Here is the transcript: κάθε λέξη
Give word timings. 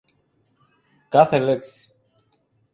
κάθε 1.09 1.39
λέξη 1.39 1.89